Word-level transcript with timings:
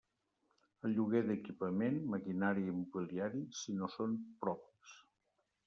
El 0.87 0.95
lloguer 0.99 1.21
d'equipament, 1.27 1.99
maquinària 2.15 2.73
i 2.73 2.75
mobiliari, 2.79 3.45
si 3.61 3.79
no 3.83 3.93
són 3.99 4.19
propis. 4.47 4.99